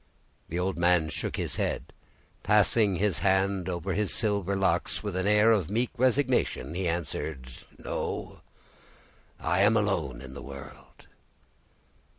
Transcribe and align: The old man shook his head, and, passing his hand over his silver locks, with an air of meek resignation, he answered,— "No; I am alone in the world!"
The 0.49 0.57
old 0.57 0.79
man 0.79 1.09
shook 1.09 1.35
his 1.35 1.57
head, 1.57 1.83
and, 1.89 1.93
passing 2.41 2.95
his 2.95 3.19
hand 3.19 3.69
over 3.69 3.93
his 3.93 4.11
silver 4.11 4.55
locks, 4.55 5.03
with 5.03 5.15
an 5.15 5.27
air 5.27 5.51
of 5.51 5.69
meek 5.69 5.91
resignation, 5.95 6.73
he 6.73 6.87
answered,— 6.87 7.51
"No; 7.77 8.41
I 9.39 9.59
am 9.59 9.77
alone 9.77 10.19
in 10.19 10.33
the 10.33 10.41
world!" 10.41 11.05